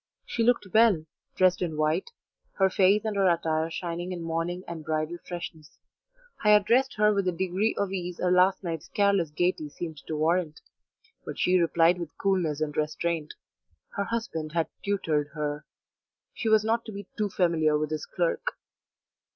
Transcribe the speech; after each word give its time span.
She 0.25 0.41
looked 0.41 0.65
well, 0.73 1.05
dressed 1.35 1.61
in 1.61 1.77
white, 1.77 2.09
her 2.53 2.71
face 2.71 3.05
and 3.05 3.15
her 3.15 3.29
attire 3.29 3.69
shining 3.69 4.11
in 4.11 4.23
morning 4.23 4.63
and 4.67 4.83
bridal 4.83 5.19
freshness. 5.27 5.77
I 6.43 6.53
addressed 6.55 6.95
her 6.95 7.13
with 7.13 7.25
the 7.25 7.31
degree 7.31 7.75
of 7.77 7.91
ease 7.91 8.17
her 8.17 8.31
last 8.31 8.63
night's 8.63 8.87
careless 8.87 9.29
gaiety 9.29 9.69
seemed 9.69 9.97
to 10.07 10.15
warrant, 10.15 10.59
but 11.23 11.37
she 11.37 11.59
replied 11.59 11.99
with 11.99 12.17
coolness 12.17 12.61
and 12.61 12.75
restraint: 12.75 13.35
her 13.89 14.05
husband 14.05 14.53
had 14.53 14.69
tutored 14.83 15.27
her; 15.35 15.67
she 16.33 16.49
was 16.49 16.63
not 16.63 16.83
to 16.85 16.91
be 16.91 17.05
too 17.15 17.29
familiar 17.29 17.77
with 17.77 17.91
his 17.91 18.07
clerk. 18.07 18.57